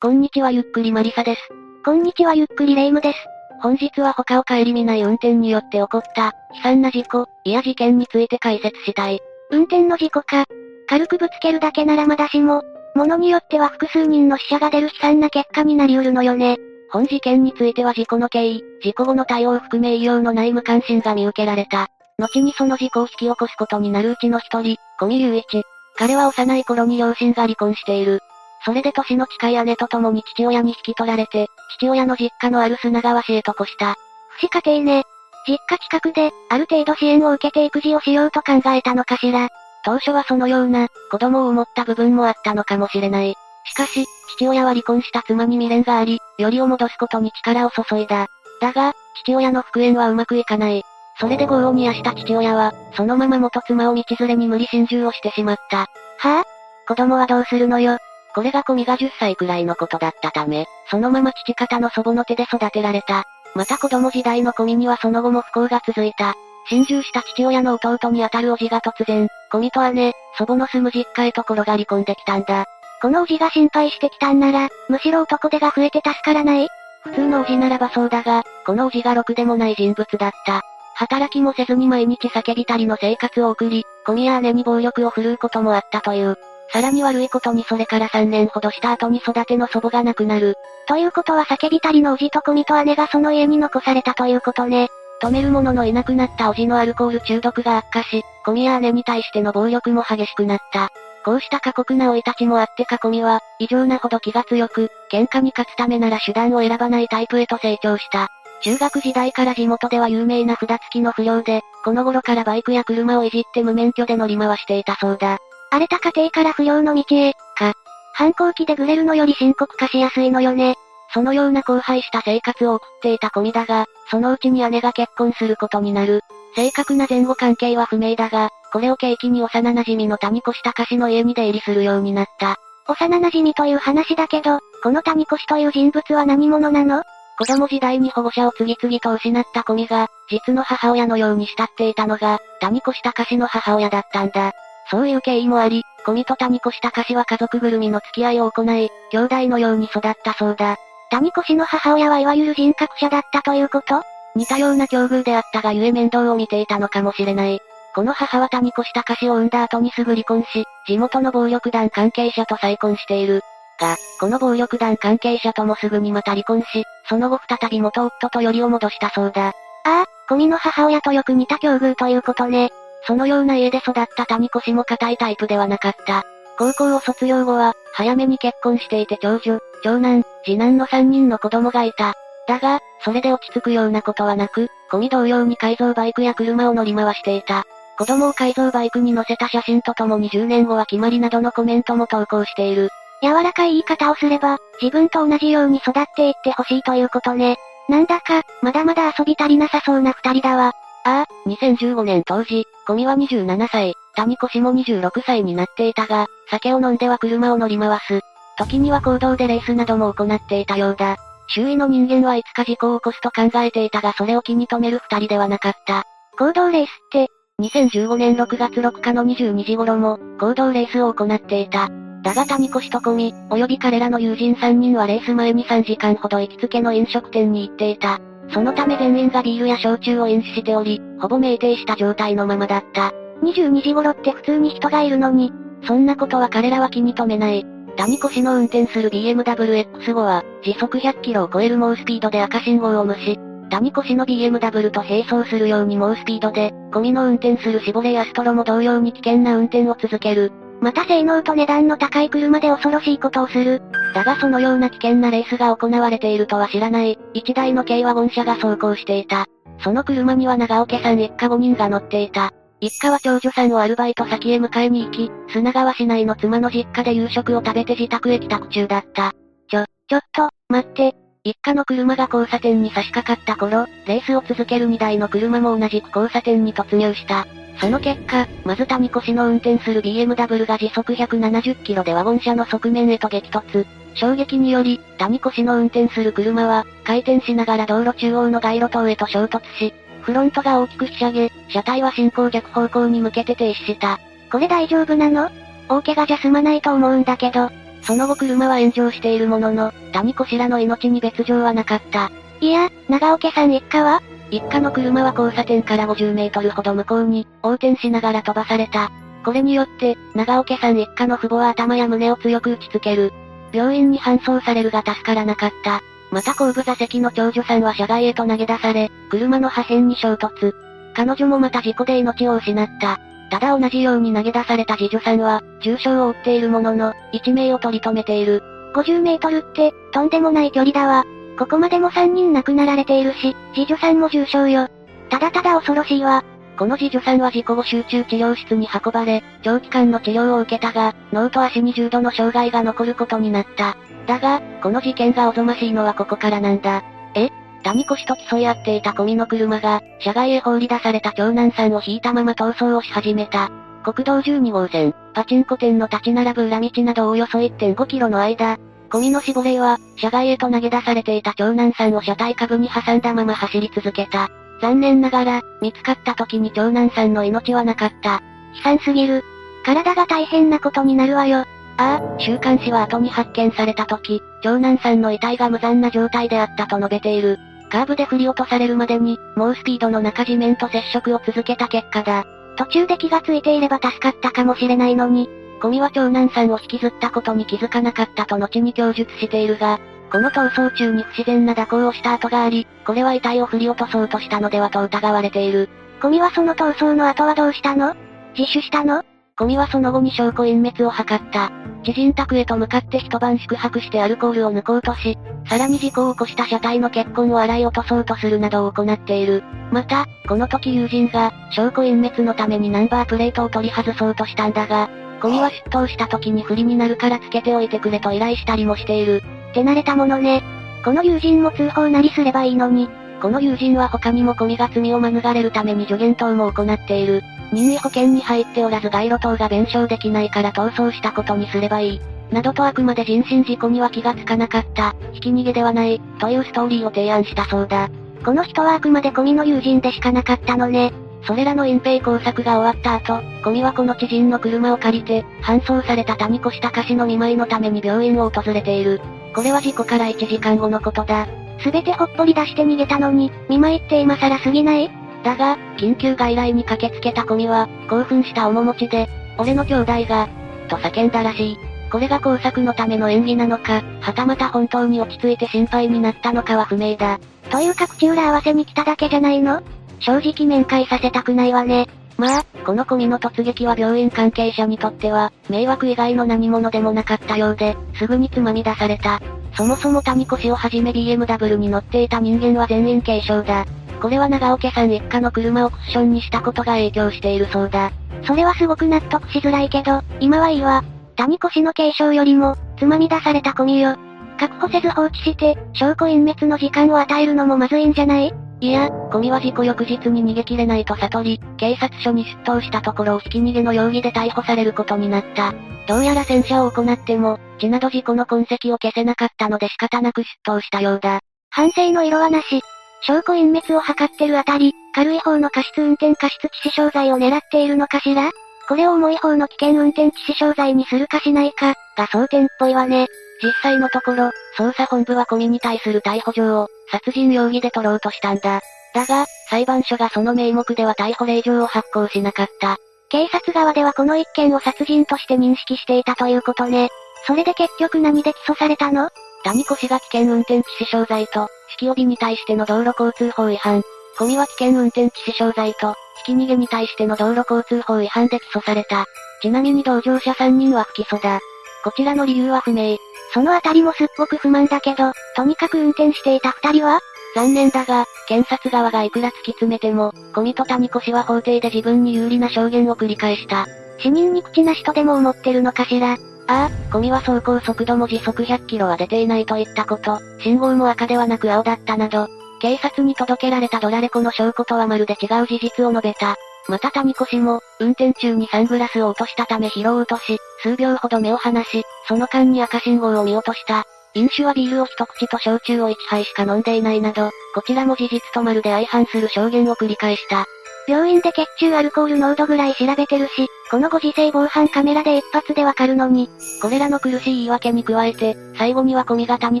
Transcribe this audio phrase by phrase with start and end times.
[0.00, 1.40] こんにちはゆっくりマリサです。
[1.84, 3.18] こんにちはゆっくりレイムです。
[3.60, 9.18] 本日は他を顧みない運転によって起こった、悲惨な事故、いや事件について解説したい。
[9.50, 10.44] 運転の事故か。
[10.86, 12.62] 軽くぶつけるだけならまだしも、
[12.94, 16.58] 物によっては複数人の死者が出る悲惨な結果になりうるのよね。
[16.92, 21.88] 本事件については事故の経緯、事故後の対応を含め異様のない無関心が見受けられた。
[22.18, 25.64] 後にその事故を引き起こすことになるうちの一人、小見雄一。
[25.96, 28.20] 彼は幼い頃に両親が離婚している。
[28.64, 31.48] それで年の近い姉と共に父親に引き取られて、
[31.78, 33.96] 父親の実家のある砂川市へと越した。
[34.30, 35.04] 不死家庭ね。
[35.46, 39.48] 実家近くで、ある程度支援を受けて育児をしようと考えたのかしら。
[39.84, 43.34] 当初はそのような、子供を思った部分もあったのかもしれない。
[43.64, 44.04] しかし、
[44.36, 48.28] 父親は離婚した妻に未練があり、よりを戻すことに力を注いだ。
[48.60, 50.82] だが、父親の復縁はうまくいかない。
[51.20, 55.78] それで業を煮やした父親は、そのまま元妻を道連れに無理心中をしてしまった。
[55.78, 56.44] はぁ、あ、
[56.86, 57.98] 子供はどうするのよ。
[58.34, 63.24] これがコミが10歳くらいのことだったため、そのまま父方の祖母の手で育てられた。
[63.54, 66.34] また子供時代のコミにはその後も不幸が続いた。
[66.68, 72.66] 心中した父親の弟にあたる叔父が突然、コミと姉、祖母の住む実家へと転がり込んできたんだ。
[73.00, 76.68] この叔父が心配してきたんなら、むしろ男手が増えて助からない？
[77.04, 80.62] 普通の叔父ならばそうだが、この叔父がろくでもない人物だった。
[80.94, 86.36] 働きもせずに毎日叫びたりの生活を送り、コミや姉に暴力を振るうこともあったという。
[86.70, 90.56] さらに悪いことにそれから3年ほどした後に育ての祖母が亡くなる。
[90.86, 94.88] ということは叫びたりのおじとコミと姉がその家に残されたということね。
[95.20, 100.90] 止める者のいなくなったおじのアルコール中毒が悪化し、コミや姉に対しての暴力も激しくなった。
[101.24, 108.28] こうした過酷な生い立ちもあってかコミは、異常なほど気が強く、喧嘩に勝つためなら手段を選ばないタイプへと成長した。
[108.62, 115.38] 中学時代から地元では有名な札付きの不良で、この頃からバイクや車をいじって無免許で乗り回していたそうだ。
[115.70, 117.74] 荒れた家庭から不良の道へ、か。
[118.14, 120.74] 反抗期でグレるのより深刻化しやすいのよね。
[121.14, 126.22] そのような荒廃した生活を送っていたコミだが、そのうちに姉が結婚することになる。
[126.56, 132.56] 正確な前後関係は不明だが、これを契機に幼馴染の谷越隆の家に出入りするようになった。
[132.88, 137.02] 幼馴染という話だけど、この谷越という人物は何者なの？
[137.38, 144.52] 子供時代に保護者を次々と失ったコミが、実の母親のように慕っていたのが、谷越隆の母親だったんだ。
[144.90, 150.76] そういう経緯もあり、コミと谷越隆は家族ぐるみの付き合いを行い、兄弟のように育ったそうだ。
[151.10, 154.02] 谷越の母親はいわゆる人格者だったということ
[154.34, 157.60] 似たような境遇であったがゆえ面倒を見ていたのかもしれない。
[157.94, 163.42] この母は谷越隆を産んだ後にすぐ離婚し、地元の暴力団関係者と再婚している。
[163.80, 169.48] が、この暴力団関係者ともすぐにまた離婚し、その後再び元夫とよりを戻したそうだ。
[169.48, 169.52] あ
[169.84, 172.70] あ、ゴミの母親とよく似た境遇ということね。
[173.06, 176.24] そのような家で育った谷越も硬いタイプではなかった。
[176.58, 182.14] 高校を卒業後は、早めに結婚していて長女、長男、次男の3人の子供がいた。
[182.48, 187.64] だが、それで落ち着くようなことはなく、ゴミ同様に改造バイクや車を乗り回していた。
[187.98, 192.90] 子供を改造バイクに乗せた写真とともに10年後は決まりなどのコメントも投稿している。
[193.22, 197.56] 柔らかい言い方をすれば、自分と同じように育っていってほしいということね。
[197.88, 200.72] なんだか、まだまだ遊び足りなさそうな二人だわ。
[201.08, 208.20] ああ、2015年当時、コミは27歳、谷越も26歳になっていたが、酒を飲んでは車を乗り回す。
[208.58, 211.16] 時には行動でレースなども行っていたようだ。
[211.46, 216.04] 周囲の人間はいつか事故を起こすと考えていたがそれを気に留める二人ではなかった。
[216.38, 217.28] 行動レースって、
[217.62, 221.88] 2015年6月6日の22時頃も、行動レースを行っていた。
[222.22, 228.20] だが谷越と込み、及び彼らの友人3人はレース前に3時間ほど行きつけの飲食店に行っていた。
[228.50, 233.12] そのため全員がビールや焼酎を飲酒しており、ほぼ酩酊した状態のままだった。
[233.42, 235.52] 22時頃って普通に人がいるのに、
[235.86, 237.66] そんなことは彼らは気に留めない。
[237.96, 243.38] 谷越の運転する BMW X5 は、時速100キロを超える猛スピードで赤信号を無視。
[243.70, 250.52] 谷越の BMW と並走するように猛スピードで、ゴミの運転するシボレーアストロも同様に危険な運転を続ける。
[250.80, 253.82] また性能と値段の高い車で恐ろしいことをする。
[254.14, 259.46] だがそのような危険なレースが行われているとは知らない、一台の軽ワゴン車が走行していた。
[259.80, 262.52] その車には長岡さん一家5人が乗っていた。
[262.80, 269.32] 一家は長女さんをアルバイト先へ迎えに行き、砂川市内の妻の実家で夕食を食べて自宅へ帰宅中だった。
[269.68, 271.16] ちょ、ちょっと、待って。
[271.44, 277.46] 一家の車が交差点に差し掛かった頃、レースを続ける2台の車も同じく交差点に突入した。
[277.80, 283.86] その結果、まず谷越の運転する BMW が時速170キロでワゴン車の側面へと激突。
[284.14, 294.18] 衝撃により、谷越の運転する車は、回転しながら道路中央の街路灯へと衝突し、フロントが大きくひしゃげ、車体は進行逆方向に向けて停止した。
[294.50, 295.50] これ大丈夫なの？
[295.88, 297.70] 大怪我じゃ済まないと思うんだけど。
[298.02, 302.30] その後車は炎上しているものの、谷子氏らの命に別状はなかった。
[302.60, 304.20] いや、長岡さん一家は？
[304.50, 309.10] 一家の車は交差点から50メートルほど向こうに、横転しながら飛ばされた。
[309.44, 313.32] これによって、長岡さん一家の父母は頭や胸を強く打ちつける。
[313.72, 316.00] 病院に搬送されるが助からなかった。
[316.30, 320.74] また後部座席の長女さんは車外へと投げ出され、車の破片に衝突。
[321.14, 323.18] 彼女もまた事故で命を失った。
[323.50, 328.62] ただ同じように投げ出された次女さんは、重傷を負っているものの、一命を取り留めている。
[328.94, 331.24] 50メートルって、とんでもない距離だわ。
[331.58, 334.88] ここまでも3人亡くなられているし、次女さんも重傷よ。
[335.28, 336.44] ただただ恐ろしいわ。
[336.78, 343.96] この次女さんは事故後集中治療室に運ばれ、長期間の治療を受けたが、脳と足に重度の障害が残ることになった。
[344.28, 347.02] だが、この事件がおぞましいのはここからなんだ。
[347.34, 347.48] え？
[347.82, 353.70] 谷越と競い合っていた込みの車が、車外へ放り出された長男さんを引いたまま逃走をし始めた。
[354.04, 358.78] 国道12号線、パチンコ店の立ち並ぶ裏道などおよそ1.5キロの間、
[359.08, 364.50] 込みの死亡霊は、車外へと投げ出されていた長男さんを車体下部に挟んだまま走り続けた。
[364.80, 368.42] 残念ながら、見つかった時に長男さんの命はなかった。
[368.76, 369.42] 悲惨すぎる。
[369.84, 371.64] 体が大変なことになるわよ。
[371.96, 377.58] ああ、週刊誌は後に発見された時、長男さんの遺体が無残な状態であったと述べている。
[377.90, 382.44] カーブで振り落とされるまでに、猛スピードの中地面と接触を続けた結果だ。
[382.76, 385.48] 途中で気がついていれば助かったかもしれないのに。
[385.80, 395.88] コミは長男さんを引きずったことに気づかなかったと後に供述しているが、この逃走中に不自然な蛇行をした跡があり、これは遺体を振り落とそうとしたのではと疑われている。
[396.20, 398.14] コミはその逃走の後はどうしたの？
[398.58, 399.22] 自首したの？
[399.56, 401.70] コミはその後に証拠隠滅を図った。
[402.04, 405.38] 知人宅へと向かって一晩宿泊してアルコールを抜こうとし、
[405.68, 409.62] さらに事故を起こした車体の血痕を洗い落とそうとするなどを行っている。
[409.90, 419.42] また、この時友人が、証拠隠滅のためにナンバープレートを取り外そうとしたんだが、ゴミは出頭した時に不利になるからつけておいてくれと依頼したりもしている。
[419.72, 420.62] 手慣れたものね。
[421.04, 423.08] この友人も通報なりすればいいのに。
[423.40, 427.42] この友人は他にもゴミが罪を免れるために助言等も行っている。
[427.72, 432.20] 任意保険に入っておらず街路等が弁償できないから逃走したことにすればいい。
[432.50, 438.08] などとあくまで人身事故には気がつかなかった、ひき逃げではない、というストーリーを提案したそうだ。
[438.44, 441.12] この人はあくまでゴミの友人でしかなかったのね。
[441.42, 449.20] それらの隠蔽工作が終わった後、ゴミはこの知人の車を借りて、搬送された谷越隆氏の見舞いのために病院を訪れている。
[449.54, 451.46] これは事故から1時間後のことだ。
[451.80, 455.10] すべてほっぽり出して逃げたのに、見舞いって今更すぎない？
[455.44, 460.48] だが、緊急外来に駆けつけたゴミは、興奮した面持ちで、俺の兄弟が、
[460.88, 461.78] と叫んだらしい。
[462.10, 467.38] これが工作のための演技なのか、はたまた本当に落ち着いて心配になったのかは不明だ。
[467.70, 469.82] というか口裏合わせに来ただけじゃないの？
[470.20, 472.08] 正直面会させたくないわね。
[472.36, 479.40] まあ、この込みの突撃は病院関係者にとっては、迷惑以外の何者でもなかったようで、すぐにつまみ出された。
[479.76, 483.84] そもそも谷越をはじめ BMW に乗っていた人間は全員軽傷だ。
[484.20, 488.12] これは長尾家さん一家の車をクッションにしたことが影響しているそうだ。
[488.44, 491.04] それはすごく納得しづらいけど、今はいいわ。
[491.36, 494.16] 谷越の軽傷よりも、つまみ出された込みよ。
[494.58, 498.52] 確保せず放置して、証拠隠滅の時間を与えるのもまずいんじゃない？
[498.80, 505.74] いや、ゴミは事故翌日に逃げ切れないと悟り、警察署に出頭したところをひき逃げの容疑で逮捕されることになった。
[506.06, 511.40] どうやら洗車を行っても、血など事故の痕跡を消せなかったので仕方なく出頭したようだ。
[511.70, 512.80] 反省の色はなし。
[513.22, 518.52] 証拠隠滅を図ってるあたり、軽い方の過失運転過失致死傷罪を狙っているのかしら？
[518.88, 523.26] これを重い方の危険運転致死傷罪にするかしないか、が争点っぽいわね。
[523.62, 528.80] 実際のところ、捜査本部はコミに対する逮捕状を、殺人容疑で取ろうとしたんだ。
[529.14, 532.98] だが、裁判所がその名目では逮捕令状を発行しなかった。
[533.30, 537.08] 警察側ではこの一件を殺人として認識していたということね。
[537.46, 539.30] それで結局何で起訴されたの？
[539.64, 544.02] 谷越が危険運転致死傷罪と、式帯に対しての道路交通法違反。
[544.38, 549.26] コミは危険運転致死傷罪と、ひき逃げに対しての道路交通法違反で起訴された。
[549.60, 551.58] ちなみに同乗者3人は不起訴だ。
[552.04, 553.16] こちらの理由は不明。
[553.52, 557.20] そのあたりもすっごく不満だけど、とにかく運転していた二人は
[557.54, 563.86] 残念だが、検察側がいくら突き詰めても、コミと谷越は法廷で自分に有利な証言を繰り返した。
[564.18, 566.32] 死人に口なしとでも思ってるのかしら。
[566.32, 566.36] あ
[566.68, 572.48] あ、コミは走行速度も時速100キロは出ていないといったこと、信号も赤ではなく青だったなど、
[572.80, 576.56] 警察に届けられたドラレコの証拠とはまるで違う事実を述べた。
[576.88, 584.04] また谷越も、運転中にサングラスを落としたため疲労を落とし、数秒ほど目を離し、その間に赤信号を見落とした。
[584.34, 590.66] 飲酒はビールを一口と焼酎を1杯しか飲んでいないなど、こちらも事実とまるで相反する証言を繰り返した。
[591.06, 596.50] 病院で血中アルコール濃度ぐらい調べてるし、このご時世防犯カメラで一発でわかるのに。
[596.82, 599.80] これらの苦しい言い訳に加えて、最後には小見が谷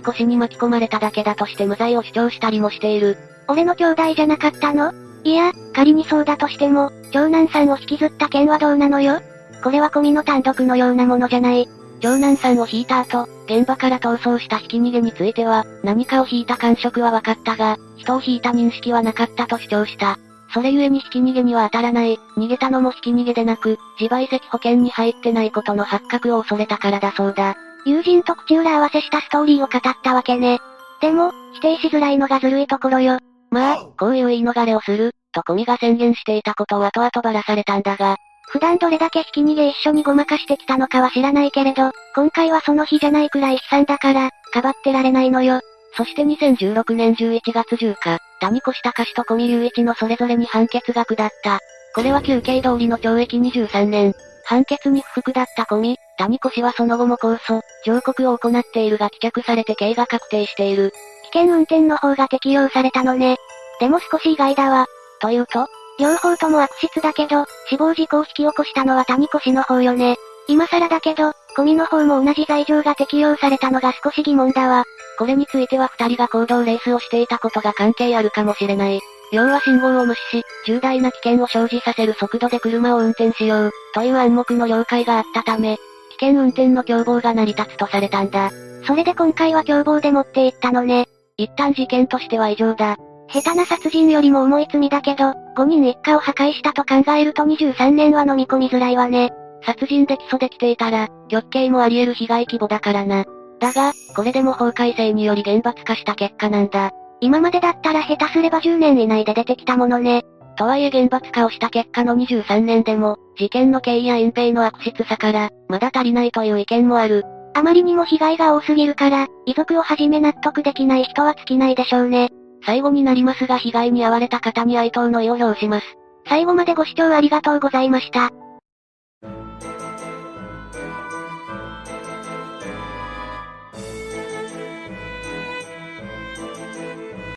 [0.00, 3.18] 越に巻き込まれただけだとして無罪を主張したりもしている。
[3.46, 5.07] 俺の兄弟じゃなかったの？
[5.28, 9.20] いや、仮にそうだとしても、長男さんを引きずった件はどうなのよ？
[9.62, 11.68] これは小見の単独のようなものじゃない。
[12.00, 20.16] 長男さんを引いた後、現場から逃走したひき逃げについては、何かを引いた感触は分かったが、人を引いた認識はなかったと主張した。
[20.54, 27.54] それゆえにひき逃げには当たらない、逃げたのもひき逃げでなく、自賠責保険に入ってないことの発覚を恐れたからだそうだ。
[27.84, 30.60] 友人と口裏合わせしたストーリーを語ったわけね。
[31.02, 33.18] でも、否定しづらいのがずるいところよ。
[33.50, 38.16] まあ、こういう言い逃れをする、とコミが宣言していたことを後々ばらされたんだが、
[38.50, 45.60] 普段どれだけひき逃げ一緒にごまかしてきたのかは知らないけれど、今回はその日じゃないくらい悲惨だから、かばってられないのよ。
[45.96, 51.60] そして2016年11月10日、谷越隆と小見雄一のそれぞれに判決が下った。
[51.94, 54.14] これは休刑通りの懲役23年。
[54.44, 60.92] 判決に不服だった小見、谷越はその後も控訴、上告を行っているが棄却されて刑が確定している。
[61.32, 63.36] 危険運転の方が適用されたのね。
[63.80, 64.86] でも少し意外だわ。
[65.20, 65.68] というと
[65.98, 70.16] 両方とも悪質だけど、死亡事故を引き起こしたのは谷越の方よね。
[70.46, 74.84] 今更だけど、ゴミの方も同じ罪状が適用されたのが少し疑問だわ。
[75.18, 79.00] これについては二人が行動レースをしていたことが関係あるかもしれない。
[79.32, 85.76] 要は信号を無視し、重大な危険を生じさせる速度で車を運転しよう、という暗黙の了解があったため、
[86.18, 88.50] 危険運転の共謀が成り立つとされたんだ。
[88.86, 91.08] それで今回は共謀で持って行ったのね。
[91.38, 92.96] 一旦事件としては異常だ。
[93.32, 99.30] 下手な殺人よりも重い罪だけど、5人一家を破壊したと考えると23年は飲み込みづらいわね。
[99.62, 103.24] 殺人で起訴できていたら、極刑もあり得る被害規模だからな。
[103.60, 106.90] だが、これでも法改正により厳罰化した結果なんだ。
[107.20, 110.22] 今までだったら下手すれば10年以内で出てきたものね。
[110.56, 117.24] とはいえ厳罰化をした結果の23年でも、事件の経緯や隠蔽の悪質さから、まだ足りないという意見もある。
[117.54, 122.30] あまりにも被害が多すぎるから、遺族をはじめ納得できない人は尽きないでしょうね。
[122.64, 125.86] 最後になりますが被害に遭われた方に哀悼の意を表します。
[126.28, 128.30] 最後までご視聴ありがとうございました。